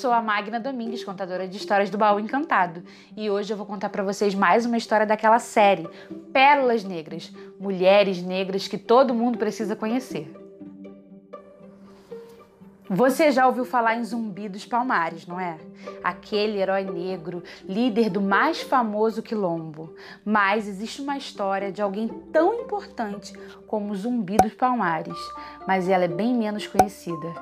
[0.00, 2.82] sou a Magna Domingues, contadora de histórias do Baú Encantado,
[3.16, 5.88] e hoje eu vou contar para vocês mais uma história daquela série,
[6.32, 10.34] Pérolas Negras, mulheres negras que todo mundo precisa conhecer.
[12.92, 15.56] Você já ouviu falar em Zumbi dos Palmares, não é?
[16.02, 19.94] Aquele herói negro, líder do mais famoso quilombo.
[20.24, 23.32] Mas existe uma história de alguém tão importante
[23.68, 25.16] como Zumbi dos Palmares,
[25.68, 27.32] mas ela é bem menos conhecida.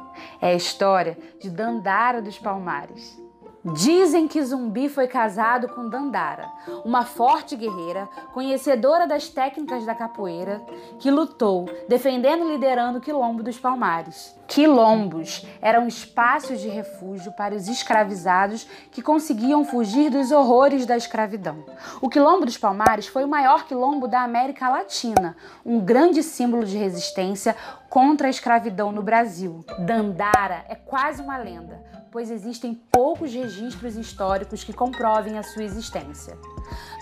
[0.41, 3.28] É a história de Dandara dos Palmares.
[3.75, 6.51] Dizem que Zumbi foi casado com Dandara,
[6.85, 10.63] uma forte guerreira, conhecedora das técnicas da capoeira,
[10.99, 14.37] que lutou, defendendo e liderando o Quilombo dos Palmares.
[14.47, 21.65] Quilombos eram espaços de refúgio para os escravizados que conseguiam fugir dos horrores da escravidão.
[22.01, 26.79] O Quilombo dos Palmares foi o maior quilombo da América Latina, um grande símbolo de
[26.79, 27.55] resistência
[27.91, 29.65] contra a escravidão no Brasil.
[29.79, 36.37] Dandara é quase uma lenda pois existem poucos registros históricos que comprovem a sua existência.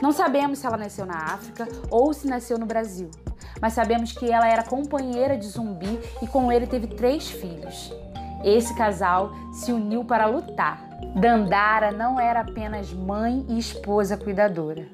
[0.01, 3.11] Não sabemos se ela nasceu na África ou se nasceu no Brasil,
[3.61, 7.93] mas sabemos que ela era companheira de Zumbi e com ele teve três filhos.
[8.45, 10.87] Esse casal se uniu para lutar.
[11.15, 14.87] Dandara não era apenas mãe e esposa cuidadora.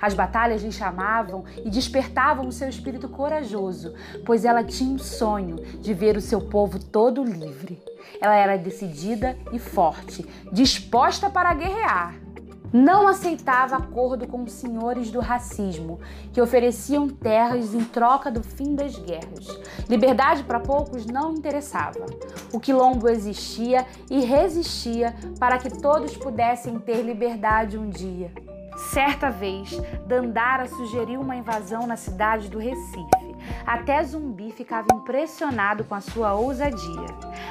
[0.00, 5.56] As batalhas lhe chamavam e despertavam o seu espírito corajoso, pois ela tinha um sonho
[5.80, 7.82] de ver o seu povo todo livre.
[8.20, 12.28] Ela era decidida e forte, disposta para guerrear.
[12.72, 15.98] Não aceitava acordo com os senhores do racismo,
[16.34, 19.46] que ofereciam terras em troca do fim das guerras.
[19.88, 22.04] Liberdade para poucos não interessava.
[22.52, 28.30] O quilombo existia e resistia para que todos pudessem ter liberdade um dia.
[28.78, 29.76] Certa vez,
[30.06, 33.36] Dandara sugeriu uma invasão na cidade do Recife.
[33.66, 37.06] Até Zumbi ficava impressionado com a sua ousadia.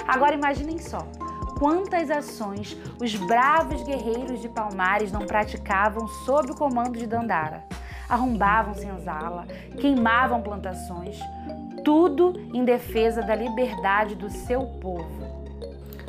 [0.08, 1.06] Agora imaginem só,
[1.60, 7.66] quantas ações os bravos guerreiros de Palmares não praticavam sob o comando de Dandara.
[8.08, 9.46] Arrombavam senzala,
[9.80, 11.20] queimavam plantações,
[11.84, 15.46] tudo em defesa da liberdade do seu povo.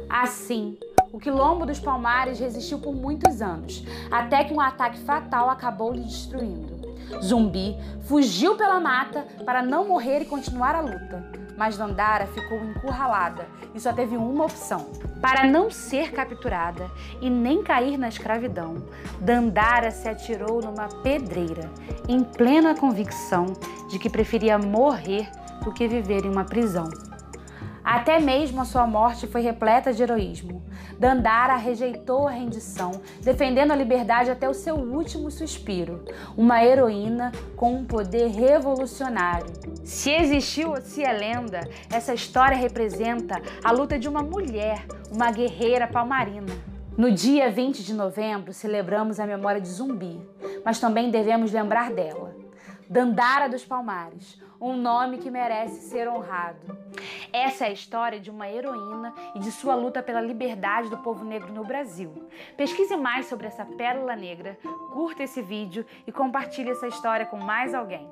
[0.08, 0.78] Assim,
[1.12, 6.02] o quilombo dos Palmares resistiu por muitos anos, até que um ataque fatal acabou lhe
[6.02, 6.78] destruindo.
[7.22, 11.24] Zumbi fugiu pela mata para não morrer e continuar a luta,
[11.56, 14.90] mas Dandara ficou encurralada e só teve uma opção.
[15.20, 18.84] Para não ser capturada e nem cair na escravidão,
[19.20, 21.70] Dandara se atirou numa pedreira,
[22.06, 23.46] em plena convicção
[23.88, 25.28] de que preferia morrer
[25.64, 26.88] do que viver em uma prisão.
[27.82, 30.62] Até mesmo a sua morte foi repleta de heroísmo.
[30.98, 36.04] Dandara rejeitou a rendição, defendendo a liberdade até o seu último suspiro.
[36.36, 39.46] Uma heroína com um poder revolucionário.
[39.84, 45.30] Se existiu ou se é lenda, essa história representa a luta de uma mulher, uma
[45.30, 46.52] guerreira palmarina.
[46.96, 50.20] No dia 20 de novembro, celebramos a memória de Zumbi,
[50.64, 52.27] mas também devemos lembrar dela.
[52.90, 56.78] Dandara dos Palmares, um nome que merece ser honrado.
[57.30, 61.22] Essa é a história de uma heroína e de sua luta pela liberdade do povo
[61.22, 62.26] negro no Brasil.
[62.56, 64.58] Pesquise mais sobre essa pérola negra,
[64.94, 68.10] curta esse vídeo e compartilhe essa história com mais alguém.